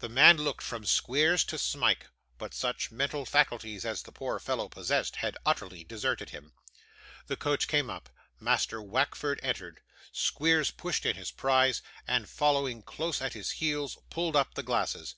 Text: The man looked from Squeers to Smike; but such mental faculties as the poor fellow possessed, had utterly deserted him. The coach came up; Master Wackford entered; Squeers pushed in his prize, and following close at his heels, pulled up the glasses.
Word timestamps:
The 0.00 0.08
man 0.08 0.38
looked 0.38 0.64
from 0.64 0.84
Squeers 0.84 1.44
to 1.44 1.56
Smike; 1.56 2.08
but 2.36 2.52
such 2.52 2.90
mental 2.90 3.24
faculties 3.24 3.84
as 3.86 4.02
the 4.02 4.10
poor 4.10 4.40
fellow 4.40 4.68
possessed, 4.68 5.14
had 5.22 5.36
utterly 5.46 5.84
deserted 5.84 6.30
him. 6.30 6.52
The 7.28 7.36
coach 7.36 7.68
came 7.68 7.88
up; 7.88 8.08
Master 8.40 8.82
Wackford 8.82 9.38
entered; 9.40 9.80
Squeers 10.10 10.72
pushed 10.72 11.06
in 11.06 11.14
his 11.14 11.30
prize, 11.30 11.80
and 12.08 12.28
following 12.28 12.82
close 12.82 13.22
at 13.22 13.34
his 13.34 13.52
heels, 13.52 13.96
pulled 14.10 14.34
up 14.34 14.54
the 14.54 14.64
glasses. 14.64 15.14